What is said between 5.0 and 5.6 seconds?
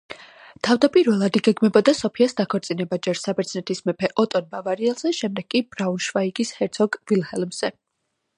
შემდეგ